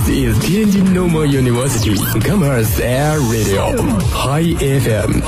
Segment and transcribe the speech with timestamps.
[0.00, 3.76] This is Tianjin Normal University Commerce Air Radio
[4.12, 5.20] High FM。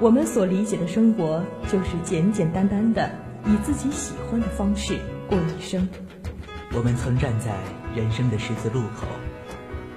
[0.00, 3.08] 我们所理解的生活，就是简简单单的
[3.46, 5.88] 以自己喜欢的方式过一生。
[6.72, 7.52] 我们曾站在
[7.94, 9.06] 人生的十字路口，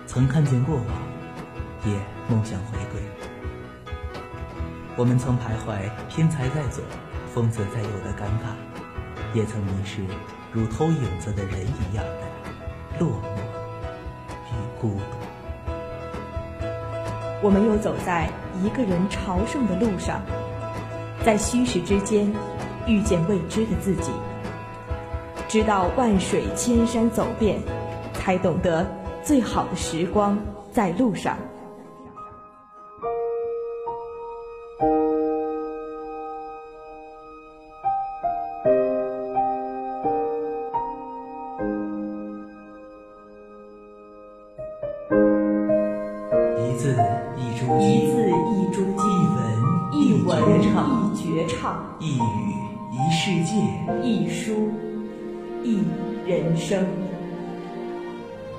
[0.05, 0.85] 曾看见过往，
[1.85, 1.93] 也
[2.29, 3.01] 梦想回归。
[4.95, 6.83] 我们曾徘徊偏财在左，
[7.33, 8.53] 疯子在右的尴尬，
[9.33, 10.01] 也曾迷失
[10.51, 13.37] 如偷影子的人一样的落寞
[14.51, 15.17] 与孤独。
[17.41, 18.29] 我们又走在
[18.63, 20.21] 一个人朝圣的路上，
[21.23, 22.33] 在虚实之间
[22.87, 24.11] 遇见未知的自己，
[25.47, 27.59] 直到万水千山走遍，
[28.13, 28.85] 才懂得
[29.21, 30.37] 最好的时光
[30.71, 31.37] 在路上。
[56.47, 56.85] 人生。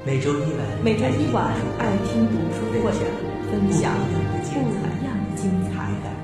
[0.04, 2.92] 每周一晚，每周一晚，爱听读书会，
[3.50, 6.17] 分享不一样的精彩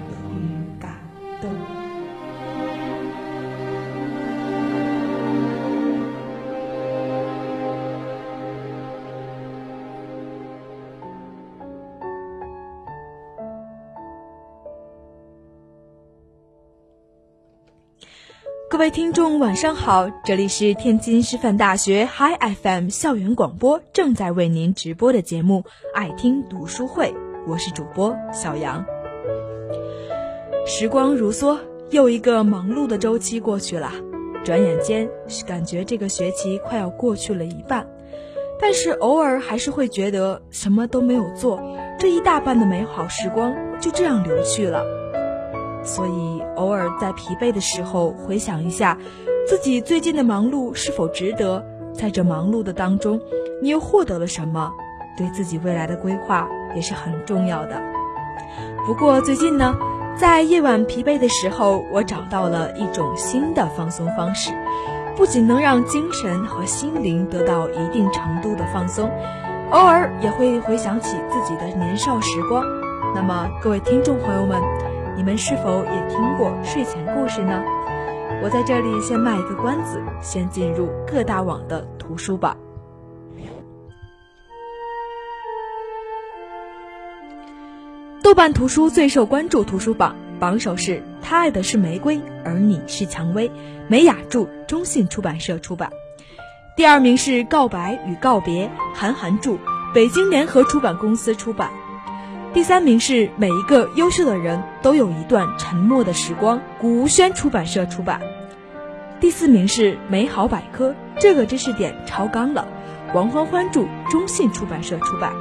[18.84, 20.10] 各位听众，晚上好！
[20.26, 25.60] 这里是天津师范大学 Hi FM 校园广播，正在为您直播的节目
[25.94, 27.06] 《爱听读书会》，
[27.48, 28.84] 我是主播小杨。
[30.66, 31.56] 时光如梭，
[31.92, 33.90] 又一个忙碌的周期过去了，
[34.44, 35.08] 转眼间
[35.46, 37.88] 感觉这个学期快要过去了一半，
[38.60, 41.58] 但是偶尔还是会觉得什么都没有做，
[41.98, 44.84] 这一大半的美好时光就这样流去了。
[45.84, 48.98] 所以，偶尔在疲惫的时候回想一下，
[49.46, 51.62] 自己最近的忙碌是否值得？
[51.92, 53.20] 在这忙碌的当中，
[53.62, 54.72] 你又获得了什么？
[55.16, 57.80] 对自己未来的规划也是很重要的。
[58.84, 59.76] 不过最近呢，
[60.16, 64.50] 在夜晚疲惫的时候，我找到了一种新的放松方式，
[65.14, 69.08] 不仅能让精神和心灵得到一定程度的放松，
[69.70, 72.64] 偶尔也会回想起自己的年少时光。
[73.14, 74.83] 那么，各位听众朋友们。
[75.16, 77.62] 你们是否也听过睡前故事呢？
[78.42, 82.56] 我在这里先卖一个关子，先进入各大网的图书榜。
[88.22, 90.92] 豆瓣图书最受关注图书榜榜首是
[91.22, 93.48] 《他爱的是玫瑰，而你是蔷薇》，
[93.86, 95.90] 美雅著，中信出版社出版。
[96.76, 99.58] 第二名是《告白与告别》，韩寒著，
[99.94, 101.70] 北京联合出版公司出版。
[102.54, 108.20] 第三名是每一个优秀的人都有一段沉默的时光，古吴轩出版社出版。
[109.18, 112.68] 第四名是美好百科，这个知识点超纲了，
[113.12, 115.32] 王欢欢著，中信出版社出版。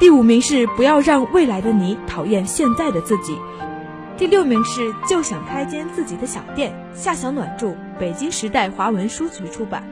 [0.00, 3.38] 第五名是不要让未来的你讨厌现在的自己。
[4.16, 9.84] 第六名是就想开间自己的小店，夏小暖著，北京时代华文书局出版。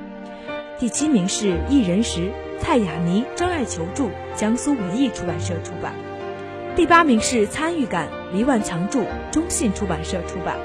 [0.80, 5.94] 第七名是一人时，蔡雅妮、张爱求著，江苏文艺出版社出版。
[6.76, 10.56] 第八名是参与感，黎万强著，中信出版社出版。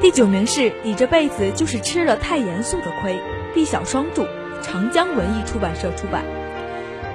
[0.00, 3.18] 第九名是你这辈子就是吃了太严肃的亏，
[3.52, 4.24] 毕小双著，
[4.62, 6.22] 长江文艺出版社出版。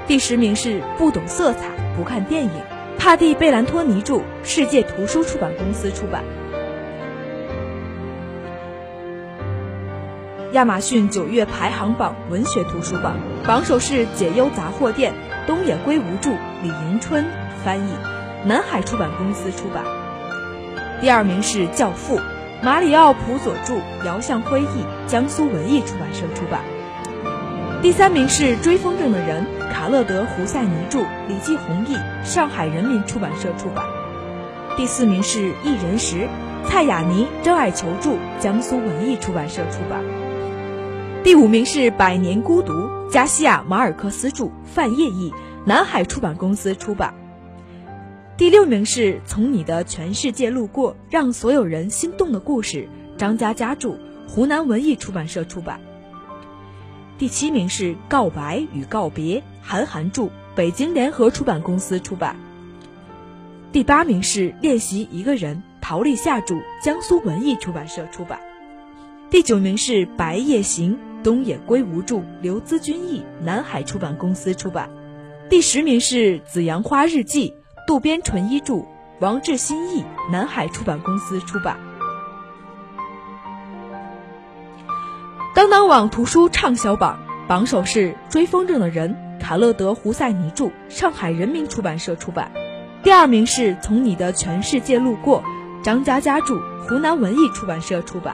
[0.08, 2.52] 第十名是不懂色彩不看电影，
[3.00, 6.26] 帕蒂贝兰托尼著，世界图书出版公司出版。
[10.52, 13.16] 亚马逊九月排行榜文学图书榜
[13.48, 15.14] 榜首是解忧杂货店，
[15.48, 16.32] 东野圭吾著，
[16.62, 17.26] 李迎春。
[17.64, 17.92] 翻译，
[18.46, 19.84] 南海出版公司出版。
[21.00, 22.18] 第二名是《教父》，
[22.64, 23.76] 马里奥·普佐著，
[24.06, 26.62] 姚向辉译，江苏文艺出版社出版。
[27.82, 33.86] 第三名是《追风筝的人》，卡勒德·胡塞尼著，李继红译，上海人民出版社出版。
[34.78, 36.16] 第四名是《一人时》，
[36.70, 40.02] 蔡雅妮、真爱求著，江苏文艺出版社出版。
[41.24, 42.74] 第五名是《百年孤独》，
[43.10, 45.34] 加西亚·马尔克斯著，范晔译，
[45.66, 47.14] 南海出版公司出版。
[48.42, 52.90] 第六名是从你的全世界路过，让所有人心动的故事。
[53.16, 53.96] 张嘉佳著，
[54.28, 55.80] 湖南文艺出版社出版。
[57.20, 62.36] 第七名是《告白与告别》，韩寒著，北京联合出版公司出版。
[63.72, 68.40] 第八名是《练习一个人》，陶立夏著，江苏文艺出版社出版。
[69.30, 74.90] 第九名是《白夜行》，东野圭吾著，刘孜君译，南海出版公司出版。
[75.48, 77.52] 第十名是《紫阳花日记》，
[77.92, 78.86] 渡边淳一著，
[79.20, 81.76] 王志新译，南海出版公司出版。
[85.54, 92.50] 当当网图书畅销榜榜首是《追风筝的人》，卡勒德·胡塞尼著，上海人民出版社出版。
[93.04, 95.44] 第二名是《从你的全世界路过》，
[95.84, 98.34] 张嘉佳著，湖南文艺出版社出版。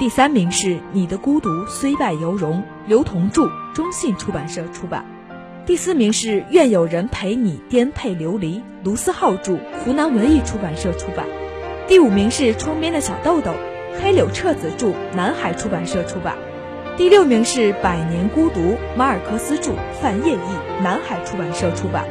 [0.00, 2.58] 第三名是《你的孤独虽败犹荣》，
[2.88, 5.04] 刘同著，中信出版社出版。
[5.66, 11.26] 第四名是《愿有人陪你颠沛流离》，卢思浩著，湖南文艺出版社出版。
[11.88, 13.50] 第五名是《窗边的小豆豆》，
[14.00, 16.36] 黑柳彻子著，南海出版社出版。
[16.96, 18.60] 第六名是《百年孤独》，
[18.96, 22.04] 马尔克斯著，范晔译，南海出版社出版。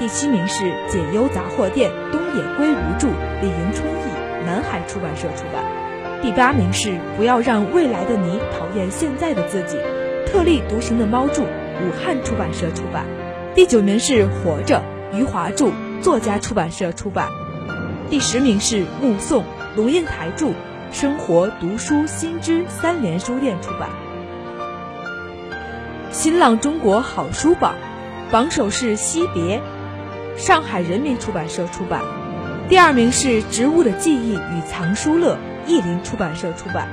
[0.00, 3.08] 第七名是《解忧杂货店》，东野圭吾著，
[3.42, 5.62] 李迎春译，南海出版社出版。
[6.22, 9.76] 第八名是《不要让未来的你讨厌现在的自己》，
[10.26, 11.42] 特立独行的猫著，
[11.82, 13.06] 武汉出版社出版。
[13.54, 14.82] 第九名是《活着》，
[15.16, 17.28] 余华著，作家出版社出版。
[18.10, 19.42] 第十名是《目送》，
[19.76, 20.52] 龙应台著，
[20.92, 23.88] 生活读书新知三联书店出版。
[26.10, 27.74] 新浪中国好书榜，
[28.30, 29.60] 榜首是《惜别》，
[30.38, 32.00] 上海人民出版社出版；
[32.68, 35.36] 第二名是《植物的记忆与藏书乐》，
[35.68, 36.86] 译林出版社出版；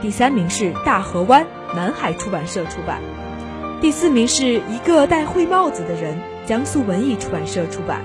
[0.00, 1.44] 第三名是《大河湾》，
[1.74, 3.00] 南海出版社出版；
[3.80, 8.00] 第四名是一个戴灰帽子的人，江苏文艺出版社出版；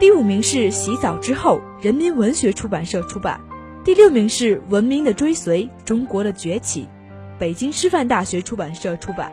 [0.00, 3.38] 第五名是《洗澡之后》，人民文学出版社出版；
[3.84, 6.82] 第六名是《文明的追随：中国的崛起》，
[7.38, 9.32] 北京师范大学出版社出版。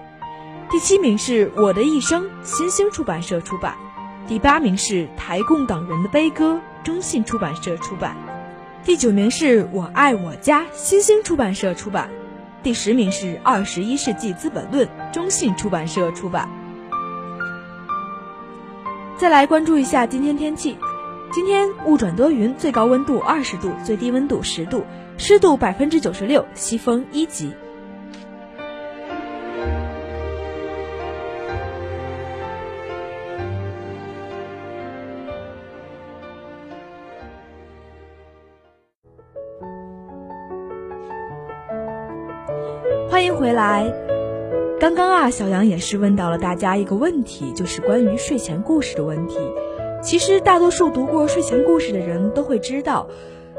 [0.70, 3.74] 第七名是我的一生，新兴出版社出版；
[4.28, 8.12] 第八名是台共党人的悲歌，中信出版社出版；
[8.84, 12.08] 第九名是我爱我家，新兴出版社出版；
[12.62, 16.50] 第十名是二十一世纪资本论，中信出版社出版。
[19.16, 20.78] 再来关注一下今天天气，
[21.32, 24.84] 今天雾转多云，最高温度二十度，最低温度十度，
[25.18, 27.54] 湿度百分之九十六，西风一级。
[43.10, 44.05] 欢迎回来。
[44.86, 49.40] 刚刚啊，小杨也是问到了大家一个问题，就是关于睡前故事的问题。
[50.04, 53.08] 其实大多数读过睡前故事的人都会知道，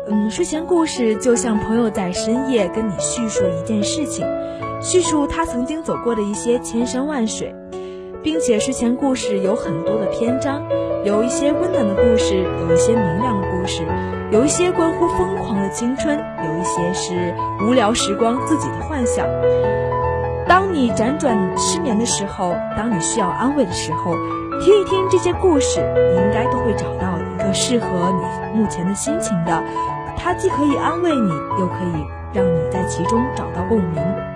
[0.06, 4.25] 嗯，睡前故事就像朋友在深夜跟你叙述一件事情，
[4.81, 7.52] 叙述他曾经走过的一些千山万水，
[8.22, 10.62] 并且睡前故事有很多的篇章，
[11.05, 13.82] 有一些温暖的故事，有一些明亮的故事。
[14.31, 17.34] 有一些关乎疯狂的青春，有一些是
[17.67, 19.26] 无聊时光自己的幻想。
[20.48, 24.14] 当你辗转失眠的时候，当你需要安慰的时候，
[24.60, 29.62] 听一听这些故事，你应该都会找到一个适合你目前的心情的。
[30.16, 34.35] 它既可以安慰你，又可以让你在其中找到共鸣。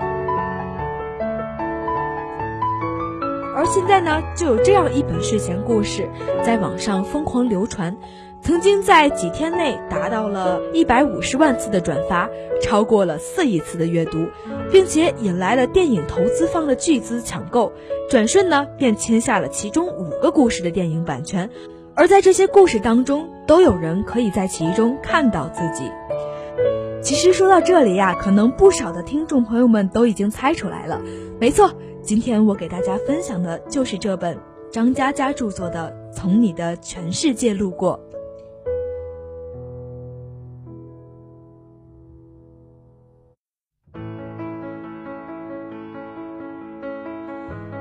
[3.61, 6.09] 而现在呢，就有这样一本睡前故事，
[6.43, 7.95] 在网上疯狂流传。
[8.41, 12.27] 曾经在几天内达到了一百五十万次的转发，
[12.63, 14.29] 超过了四亿次的阅读，
[14.73, 17.71] 并且引来了电影投资方的巨资抢购，
[18.09, 21.51] 转瞬呢便签下了其中五个故事的电影版权，
[21.95, 25.85] 而在这些故事当中，都有人可以在其中看到自己。
[27.03, 31.03] 其实说到这里呀，可能不少的听众朋友们都已经猜出来了，
[31.39, 31.71] 没错，
[32.03, 34.37] 今天我给大家分享的就是这本
[34.73, 37.99] 张嘉佳著作的《从你的全世界路过》。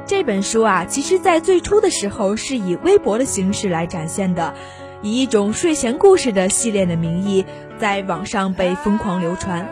[0.05, 4.53] 这本书啊，其实，在最初的时候是以微博的形式来展现的，
[5.01, 7.45] 以一种睡前故事的系列的名义，
[7.77, 9.69] 在网上被疯狂流传。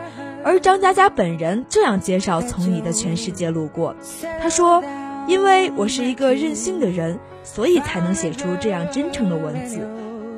[0.48, 3.94] 而张嘉佳本人这样介绍《从你的全世界路过》，
[4.40, 4.82] 他说
[5.28, 9.86] ：“因为我是一个任性的人，所以才能写出这样真诚的文字。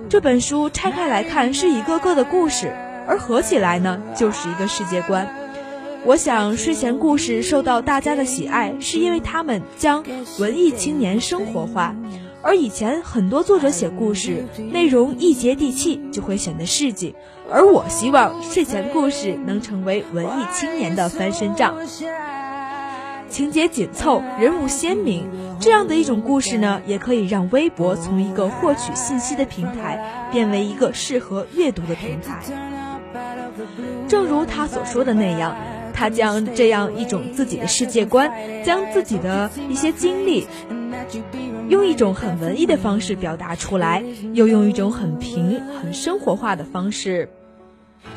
[0.09, 2.75] 这本书拆开来看是一个个的故事，
[3.07, 5.33] 而合起来呢，就是一个世界观。”
[6.05, 10.03] 我想，睡前故事受到大家的喜爱，是因为他们将
[10.41, 11.95] 文艺青年生活化。
[12.43, 17.13] 而以前很多作者写故事，内容一接地气，就会显得市井；
[17.53, 21.75] 而我希望睡前故事能成为文艺青年的翻身仗。
[23.29, 25.29] 情节紧凑，人物鲜明，
[25.61, 32.41] 这样的一种故事呢，也可以让微博从一个获取信息的平台变为一个适合阅读的平台。
[34.09, 35.57] 正如他所说的那样，
[35.93, 38.33] 他将这样一种自己的世界观，
[38.65, 40.49] 将自己的一些经历，
[41.69, 44.03] 用一种很文艺的方式表达出来，
[44.33, 47.29] 又用一种很平、很生活化的方式，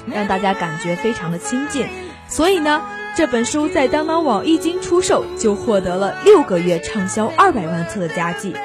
[0.06, 1.88] 让大家感觉非常的亲近。
[2.28, 2.82] 所以呢。
[3.16, 8.56] 这本书在当当网一经出售，就获得了六个月畅销二百万册的佳绩。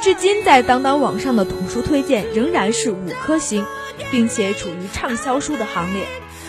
[0.00, 3.66] 至今，在当当网上的图书推荐仍然是五颗星，
[4.12, 6.04] 并且处于畅销书的行列，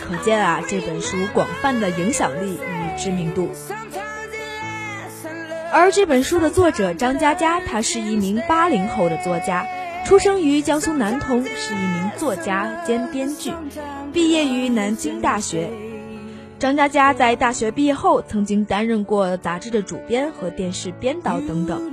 [0.08, 3.50] 可见啊，这本书广泛的影响力与知名度。
[5.72, 9.66] 而这本书的作者张嘉佳，他是一名八零后的作家，
[10.06, 13.54] 出生于江苏南通，是一名作家兼编剧，
[14.12, 15.70] 毕业于南京大学。
[16.60, 21.92] 张嘉佳在大学毕业后，曾经担任过杂志的主编和电视编导等等。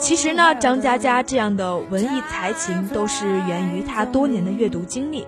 [0.00, 5.24] 其实呢，张嘉佳这样的文艺才情，都是源于他多年的阅读经历。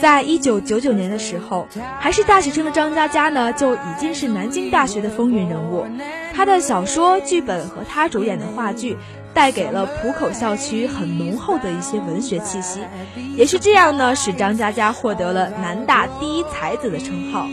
[0.00, 1.66] 在一九九九年的时候，
[1.98, 5.84] 还是大学生的张嘉佳呢，就已经是南京大学的风云人物。
[6.32, 8.96] 他的小说、剧本和他主演的话剧。
[9.34, 12.80] 带给了浦口校区很浓厚的一些文学气息，
[13.36, 17.48] 也是这样呢，使张嘉佳获得了南大第一才子的称号。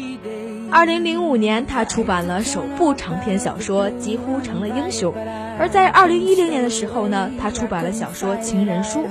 [0.70, 5.12] 二零零五年，他出版了首部长篇小说《几乎成了英雄》，
[5.60, 9.02] 而在二零一零年的时候呢，他出版了小说《情人书》。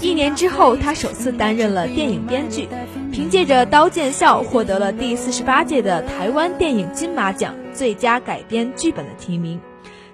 [0.00, 2.68] 一年之后，他首次担任了电影编剧，
[3.12, 9.60] 凭借着《刀剑笑》获得了第四十八届的台湾电影金马奖最佳改编剧本的提名。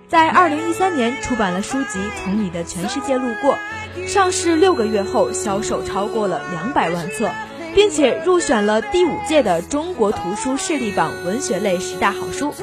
[0.09, 3.59] 在二零一三年出版了书籍《从你的全世界路过》，
[4.07, 7.31] 上市六个月后销售超过了两百万册，
[7.75, 12.55] 并且入选了第五届的中国图书势力榜文学类十大好书。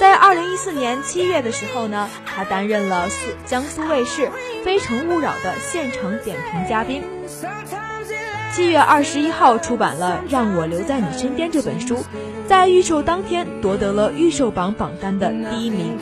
[0.00, 4.26] 在二零一四年七月的时候呢，他担任了苏江苏卫视
[4.64, 7.04] 《非诚勿扰》的现场点评嘉宾。
[8.52, 12.04] 七月二十一号出版了《让我留在你身边》这本书，
[12.48, 15.96] 在预售当天夺得了预售榜榜单的第一名。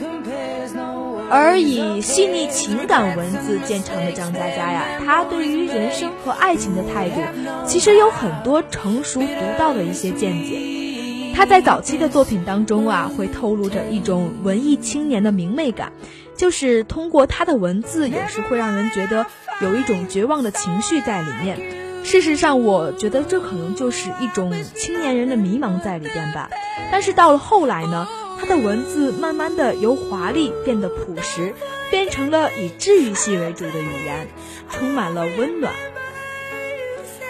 [1.30, 7.20] 而以细腻情感文字见长的张嘉佳呀，他对于人生和爱情的态度，
[7.66, 11.34] 其实有很多成熟独到的一些见解。
[11.34, 15.92] 他在早期的作品当中啊，会透露着一种文艺青年的明媚感，
[16.34, 19.26] 就是通过他的文字，有时会让人觉得
[19.60, 21.58] 有一种绝望的情绪在里面。
[22.04, 26.48] 事实上，我觉得这可能就是一种青年人的迷茫在里边吧。
[26.90, 28.08] 但是到了后来呢？
[28.38, 31.54] 他的文字慢慢的由华丽变得朴实，
[31.90, 34.28] 变成了以治愈系为主的语言，
[34.70, 35.72] 充满了温暖。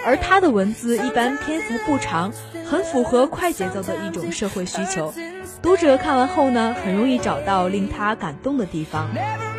[0.04, 2.32] 而他的文字一般篇幅不长，
[2.64, 5.12] 很符合快节奏的一种社会需求。
[5.60, 9.08] 读者看完后呢，很容易找到令他感动的地方，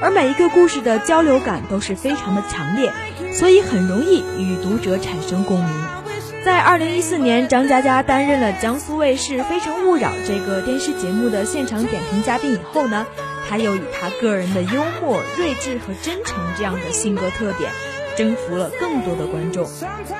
[0.02, 2.94] 而每一个故事的交流感都是非常的强烈，
[3.34, 5.99] 所以很容易与读者产生共鸣。
[6.44, 13.06] 在二零一四年，张嘉佳担任了江苏卫视《非诚勿扰》这个电视节目的现场点评嘉宾以后呢，
[13.48, 17.70] 他又以他个人的幽默、睿智和真诚这样的性格特点，
[18.16, 19.68] 征服了更多的观众。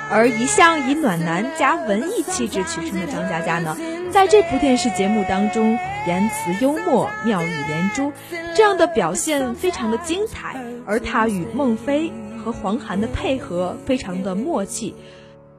[0.10, 3.78] 而一向以暖男加文艺气质取胜的张嘉佳呢，
[4.12, 8.12] 在这部电视节目当中，言辞幽默、妙语连珠，
[8.56, 10.62] 这样的表现非常的精彩。
[10.86, 12.12] 而他与孟非
[12.44, 14.94] 和黄涵的配合非常的默契。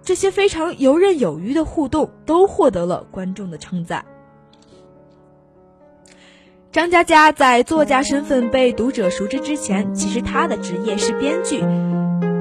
[0.03, 4.05] 这些非常游刃有余的互动都获得了观众的称赞。
[6.73, 11.61] 张嘉佳在作家身份被读者熟知之前，其实他的职业是编剧。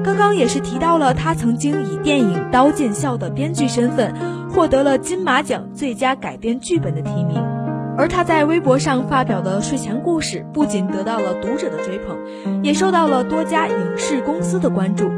[0.02, 4.14] 刚刚也是提到了他曾经以电影《刀剑笑》的编剧身份，
[4.48, 7.59] 获得了金马奖最佳改编剧本的提名。
[8.00, 12.16] 而他在微博上发表的睡前故事，不仅得到了读者的追捧，
[12.64, 15.10] 也受到了多家影视公司的关注。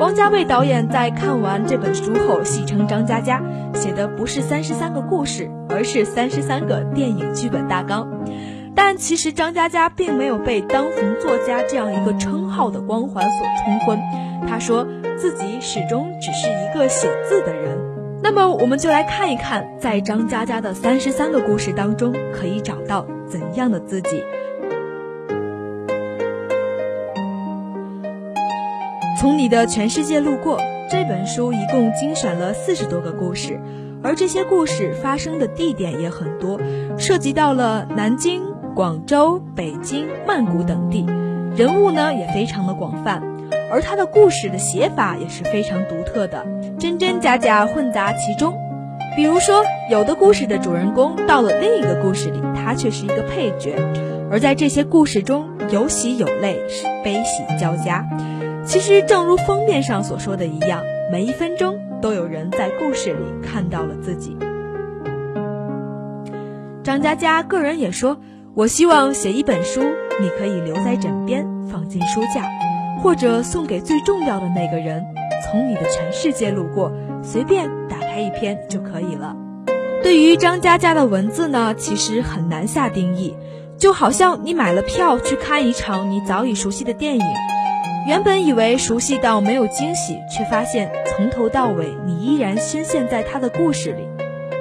[0.00, 3.42] 王家卫导演在看完这本书后，戏称张嘉佳
[3.74, 8.08] 写的不是三十三个故事，而是三十三个电影剧本大纲。
[8.74, 14.00] 但其实张嘉佳并没有被当红作家这样一个称号的光环所冲昏，
[14.48, 14.86] 他说
[15.18, 17.81] 自己始终只是一个写字的人。
[18.34, 24.22] 那么，我们就来看一看，在张嘉佳的三十三个故事当中，可以找到怎样的自己。
[29.20, 30.58] 从你的全世界路过
[30.90, 33.60] 这本书一共精选了四十多个故事，
[34.02, 36.58] 而这些故事发生的地点也很多，
[36.96, 38.42] 涉及到了南京、
[38.74, 41.04] 广州、北京、曼谷等地，
[41.54, 43.22] 人物呢也非常的广泛。
[43.72, 46.44] 而他的故事的写法也是非常独特的，
[46.78, 48.54] 真真假假混杂其中。
[49.16, 53.74] 比如说，有的故事的主人公到了另一个故事里，他却是一个配角，
[54.30, 58.06] 而在这些故事中有喜有泪，是悲喜交加。
[58.66, 64.36] 其实，正如封面上所说的一样，每一分钟都有人在故事里看到了自己。
[66.82, 68.18] 张嘉佳个人也说
[68.54, 69.80] ：“我希望写一本书，
[70.20, 72.42] 你可以留在枕边，放进书架，
[73.02, 75.04] 或者送给最重要的那个人，
[75.44, 76.92] 从你的全世界路过，
[77.22, 79.34] 随便打。”开一篇就可以了。
[80.02, 83.34] 对于张嘉佳的文字呢，其实很难下定义，
[83.78, 87.24] 就好像你买了票去看一场你早已熟悉的电影，
[88.06, 94.06] 原本以为熟悉到没有惊喜，却发现从头到尾你依然深陷在他的故事里。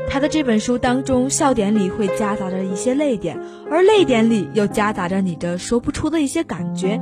[0.09, 3.37] 他的这本书当中，笑点里会夹杂着一些泪点，
[3.69, 7.01] 而泪点里又夹杂着你的说不出的一些感觉。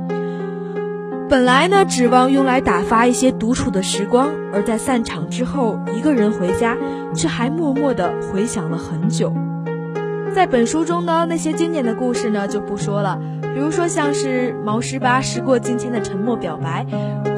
[1.30, 6.76] 本来呢，指望用来打发一些独处的时光，而在散场之后，一个人回家，
[7.14, 9.32] 却还默默地回想了很久。
[10.34, 13.20] 在本书中呢，那些经典的故事呢就不说了，
[13.54, 16.84] 比如说像是毛十八时过境迁的沉默表白，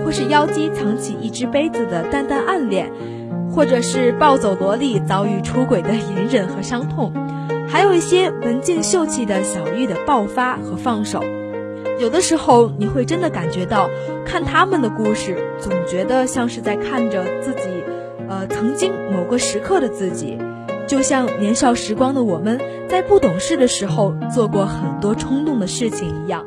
[0.03, 2.91] 或是妖姬藏起一只杯子的淡淡暗恋，
[3.55, 7.13] 或者是暴走萝莉遭遇出轨的隐忍和伤痛，
[7.69, 11.23] 还有一些文静秀气的小玉的爆发和放手。
[12.03, 13.89] 有的时候，你会真的感觉到，
[14.27, 17.61] 看他们的故事，总觉得像是在看着自己，
[18.29, 20.37] 呃，曾经某个时刻的自己，
[20.89, 26.45] 就像年少时光的我们，在不懂事的时候做过很多冲动的事情一样，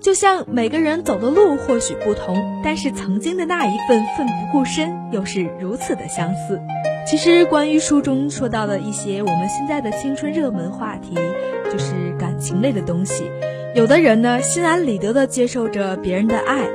[0.00, 6.58] 就像每个人走的路或许不同，但是曾经的那一份奋不顾身，又是如此的相似。
[7.06, 11.14] 其实，关于书中说到的一些我们现在的青春热门话题，
[11.70, 13.30] 就是感情类的东西。
[13.72, 16.66] 有的人呢，心安理得地接受着别人的爱，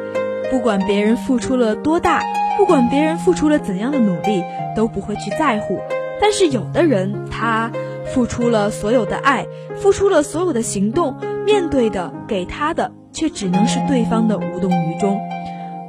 [0.50, 2.24] 不管别人付出了多大，
[2.58, 4.42] 不管别人付出了怎样的努力，
[4.78, 5.78] 都不会去在乎。
[6.22, 7.70] 但是有的人，他
[8.14, 15.20] 付出了所有的爱，付出了所有的行动，面对的、给他的，却只能是对方的无动于衷。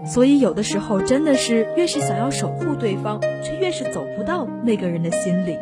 [0.05, 5.57] 所以有的时候，真的是越是想要守护对方，却越是走不到那个人的心里。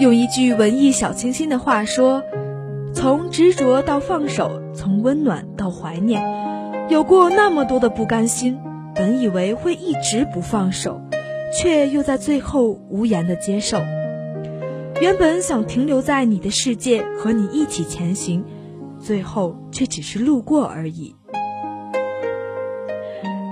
[0.00, 2.22] 用一句文艺小清新的话说。
[2.94, 6.22] 从执着到放手，从温暖到怀念，
[6.88, 8.58] 有过那么多的不甘心。
[8.94, 11.00] 本以为会一直不放手，
[11.52, 13.78] 却又在最后无言的接受。
[15.00, 18.44] 原本想停留在你的世界和你一起前行，
[19.00, 21.16] 最后却只是路过而已。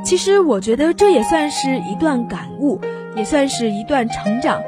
[0.05, 2.81] 其实我觉得这也算是一段感悟，
[3.17, 4.63] 也算是一段成长。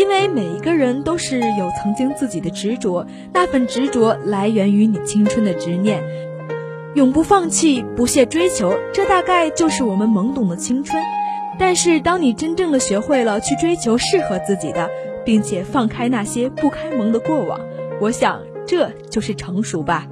[0.00, 6.02] 因为每一个人都是有曾经自己的执着，那份执着来源于你青春的执念，
[6.94, 11.02] 永不放弃，不懈追求，这大概就是我们懵懂的青春。
[11.58, 14.88] 但是，当你真正的学会了去追求适合自己的，
[15.22, 17.60] 并且放开那些不开蒙的过往，
[18.00, 20.06] 我想这就是成熟吧。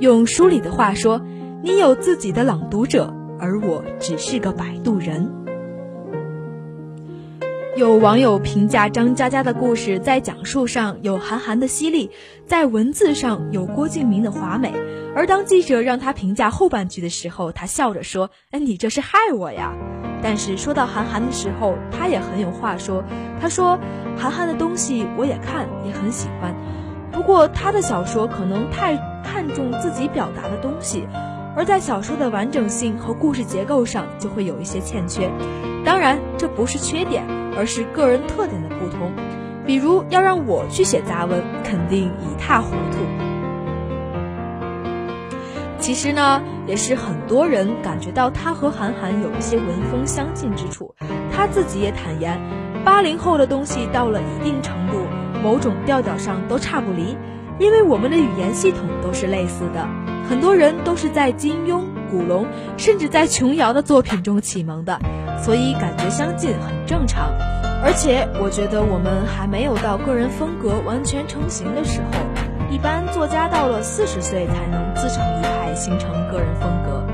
[0.00, 1.22] 用书里的话说，
[1.62, 5.30] 你有自己的朗读者，而我只是个摆渡人。
[7.78, 12.10] 有网友评价张嘉佳的故事，在讲述上有韩寒的犀利，
[12.44, 14.72] 在文字上有郭敬明的华美。
[15.14, 19.72] 而当记者让他评价后半句的时候，他笑着说：“哎，你这是害我呀！”
[20.20, 23.04] 但是说到韩寒的时候，他也很有话说。
[23.40, 23.78] 他说
[24.18, 26.52] ：“韩寒的东西我也看，也很喜欢，
[27.12, 31.06] 不过他的小说可能太看重自己表达的东西，
[31.58, 35.28] 而在小说的完整性和故事结构上就会有一些欠缺。
[35.84, 37.26] 当然，这不是缺点。”
[37.58, 39.10] 而是个人特点的不同，
[39.66, 42.98] 比如要让我去写杂文，肯定一塌糊涂。
[45.80, 50.94] 其实呢，也是很多人感觉到他和韩寒有一些文风相近之处。
[51.32, 52.40] 他自己也坦言，
[52.84, 55.00] 八零后的东西到了一定程度，
[55.42, 57.16] 某种调调上都差不离，
[57.58, 59.84] 因为我们的语言系统都是类似的。
[60.28, 64.98] 很多人都是在金庸、古龙，甚至在琼瑶的作品中启蒙的。
[65.42, 67.30] 所以感觉相近很正常，
[67.82, 72.18] 而且我觉得我们还没有到个人风格完全成型的时候。
[72.70, 77.06] 一般作家到了四十岁才能自成一派，形成个人风格。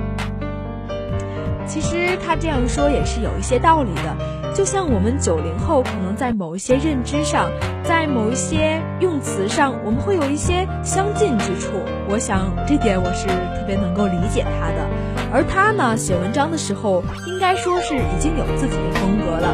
[1.66, 4.16] 其实他这样说也是有一些道理的。
[4.54, 7.50] 就像我们九零后可能在某一些认知上，
[7.82, 11.72] 在某一些用词上，我们会有一些相近之处。
[12.08, 14.88] 我想这点我是特别能够理解他的。
[15.32, 19.52] 而他呢，写文章的时候，应该说是已经有自己的风格了。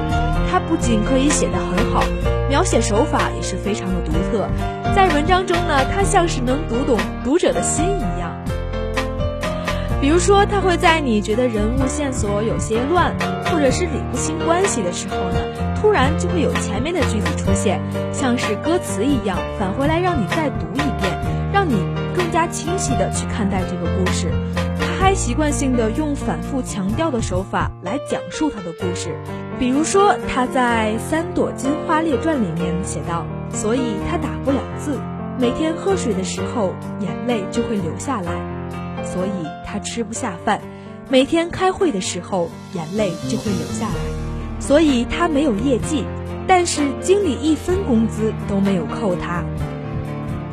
[0.51, 2.05] 他不仅可以写得很好，
[2.51, 4.47] 描写手法也是非常的独特。
[4.95, 8.30] 在文章中呢，他像是能读懂读者的心一样。
[10.01, 15.39] 比如说，他会在你觉得人物线索有些乱，或者是理不清关系的时候呢，
[15.77, 17.79] 突然就会有前面的句子出现，
[18.13, 21.75] 像是歌词一样返回来让你再读一遍，让你
[22.17, 24.31] 更加清晰的去看待这个故事。
[24.79, 29.15] 他还习惯性的用反复强调的手法来讲述他的故事。
[29.59, 34.99] 比如说，他在《三朵金花列传》里面写道：“所以他打不了字，
[35.39, 38.33] 每天喝水的时候眼泪就会流下来；
[39.05, 40.61] 所以他吃不下饭，
[41.09, 43.95] 每天开会的时候眼泪就会流下来；
[44.61, 46.05] 所以他没有业绩，
[46.49, 49.45] 但是经理一分工资都没有扣他。”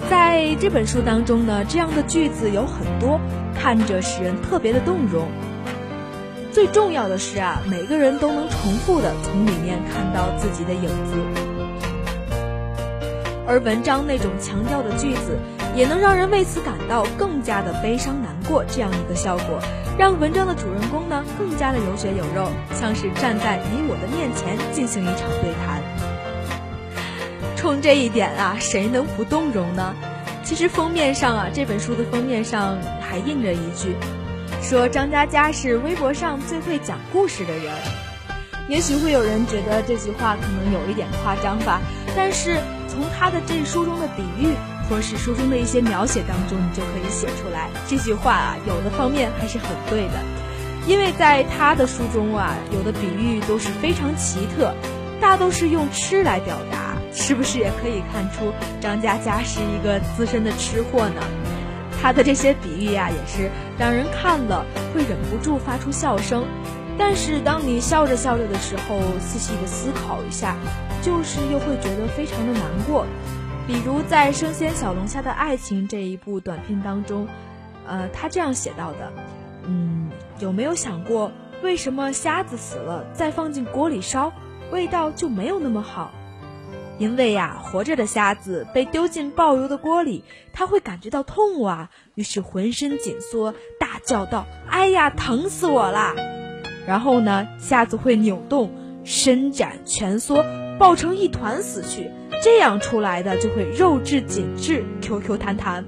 [0.07, 3.19] 在这本书当中呢，这样的句子有很多，
[3.59, 5.27] 看着使人特别的动容。
[6.51, 11.17] 最重要的是啊，每个人都能重复的从里面看到自己的影子，
[13.45, 15.37] 而文章那种强调的句子，
[15.75, 19.59] 也能让人为此感到更加的悲伤难过，这样一个效果，
[19.97, 25.81] 让文章的主人公呢更加的有血有肉，像是站在你我的面前进行一场对谈。
[27.55, 29.93] 冲这一点啊，谁能不动容呢？
[30.43, 33.95] 其实封面上啊，这本书的封面上还印着一句。
[34.61, 37.73] 说张嘉佳是微博上最会讲故事的人，
[38.69, 41.81] 也许会有人觉得这句话可能有一点夸张吧，
[42.15, 42.57] 但是
[42.97, 44.55] 从他的这书中的比喻
[44.89, 50.13] 或是书中的一些描写当中，你就可以写出来这句话啊，有的方面还是很对的，
[50.87, 54.73] 因为在他的书中啊，有的比喻都是非常奇特，
[55.21, 61.21] 大都是用吃来表达，是不是也可以看出张嘉佳是一个资深的吃货呢？
[62.01, 66.45] 他的这些比喻呀，也是让人看了会忍不住发出笑声。
[66.97, 70.55] 但是当你笑着笑着的时候，细细的思考一下，
[71.01, 73.05] 就是又会觉得非常的难过。
[73.65, 77.27] 比如在《生鲜小龙虾的爱情》这一部短片当中，
[77.85, 79.11] 呃，他这样写到的：
[79.65, 81.31] 嗯，有没有想过，
[81.61, 84.31] 为什么虾子死了再放进锅里烧，
[84.71, 86.11] 味道就没有那么好？
[86.97, 96.15] 因为呀，活着的虾子被丢进爆油的锅里，它会感觉到痛啊，于是浑身紧缩，大叫道：“哎呀，疼死我啦！”
[96.87, 98.71] 然后呢，虾子会扭动、
[99.03, 100.43] 伸展、蜷缩，
[100.77, 102.11] 抱成一团死去，
[102.43, 105.85] 这样出来的就会肉质紧致、Q Q 弹弹。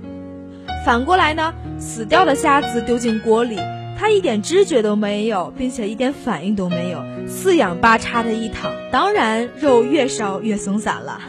[0.86, 3.58] 反过来呢，死掉的虾子丢进锅里。
[4.02, 11.20] 它一点知觉都没有，并且一点反应都没有，四仰八叉的一躺，当然肉越烧越松散了。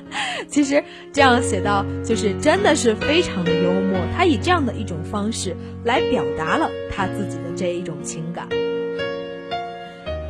[0.48, 4.00] 其实这样写到，就是真的是非常的幽默。
[4.16, 8.48] 他以这样的一种方式来表达了他自己的这一种情感。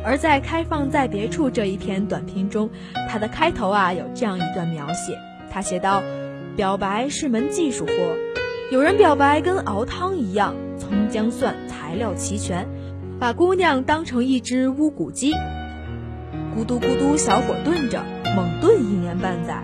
[0.05, 2.69] 而在《开放在别处》这一篇短篇中，
[3.09, 5.17] 它的开头啊有这样一段描写，
[5.51, 6.03] 他写道
[6.55, 7.91] ：“表白是门技术活，
[8.71, 12.67] 有人表白跟熬汤一样。”葱姜蒜材料齐全，
[13.19, 15.33] 把姑娘当成一只乌骨鸡，
[16.55, 18.03] 咕嘟咕嘟小火炖着，
[18.35, 19.63] 猛炖一年半载。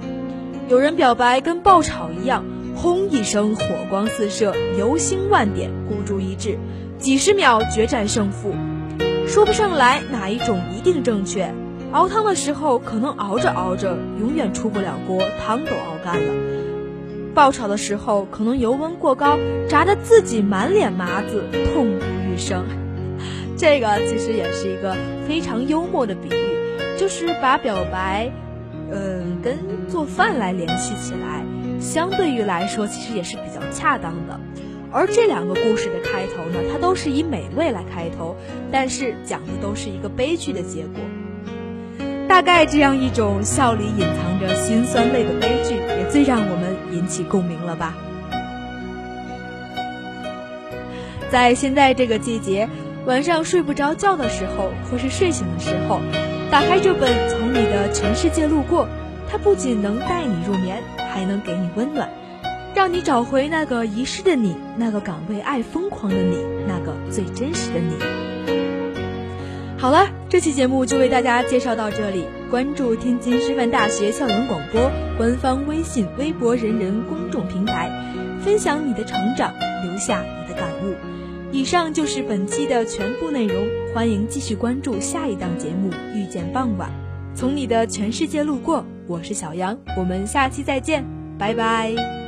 [0.69, 2.43] 有人表白跟爆炒一样，
[2.75, 6.57] 轰一声火光四射，油星万点，孤注一掷，
[6.97, 8.55] 几十秒决战胜负。
[9.31, 11.53] 说不上来哪一种一定正确。
[11.93, 16.33] 熬汤的时候，可能熬着熬着，永远出不了锅，汤都熬干了。
[17.33, 19.39] 爆炒的时候，可能油温过高，
[19.69, 22.65] 炸得自己满脸麻子，痛不欲生。
[23.57, 28.29] 这个其实也是一个非常幽默的比喻，就是把表白，
[28.91, 31.45] 嗯，跟做饭来联系起来，
[31.79, 34.37] 相对于来说，其实也是比较恰当的。
[34.91, 38.35] 而这两个故事的开头呢，它都是以美味来开头，
[38.71, 41.01] 但是讲的都是一个悲剧的结果。
[42.27, 47.95] 大概这样一种笑里隐藏着辛酸泪的悲剧，也最让我们引起共鸣了吧？
[51.29, 52.67] 在现在这个季节，
[53.05, 56.01] 晚上睡不着觉的时候，或是睡醒的时候，
[56.49, 58.85] 打开这本《从你的全世界路过》，
[59.29, 62.09] 它不仅能带你入眠，还能给你温暖，
[62.75, 67.95] 让你找回那个遗失的你，那个敢为爱疯狂的你，那个最真实的你。
[69.77, 72.25] 好了，这期节目就为大家介绍到这里。
[72.49, 77.89] 关注天津师范大学校园广播官方微信、微博人人公众平台，
[78.43, 79.53] 分享你的成长，
[79.83, 80.93] 留下你的感悟。
[81.51, 86.89] 以上就是本期的全部内容，欢迎继续关注下一档节目《遇见傍晚》，
[87.37, 88.85] 从你的全世界路过。
[89.07, 91.05] 我是小杨，我们下期再见，
[91.39, 92.20] 拜拜。